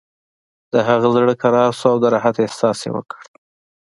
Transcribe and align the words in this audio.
د 0.73 0.75
هغه 0.87 1.07
زړه 1.15 1.33
کرار 1.41 1.71
شو 1.79 1.87
او 1.93 1.97
د 2.03 2.05
راحت 2.15 2.35
احساس 2.45 2.77
یې 2.85 2.91
وکړ 2.95 3.21